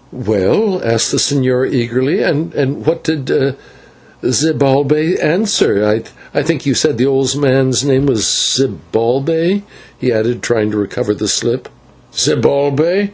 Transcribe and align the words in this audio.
'""Well," 0.10 0.80
asked 0.82 1.10
the 1.10 1.18
señor 1.18 1.70
eagerly, 1.70 2.22
"and 2.22 2.86
what 2.86 3.04
did 3.04 3.26
Zibalbay 4.26 5.22
answer? 5.22 6.02
I 6.32 6.42
think 6.42 6.62
that 6.62 6.66
you 6.66 6.72
said 6.72 6.96
the 6.96 7.04
old 7.04 7.36
man's 7.38 7.84
name 7.84 8.06
was 8.06 8.22
Zibalbay," 8.24 9.64
he 9.98 10.10
added, 10.10 10.40
trying 10.40 10.70
to 10.70 10.78
recover 10.78 11.12
the 11.12 11.28
slip. 11.28 11.68
"Zibalbay! 12.16 13.10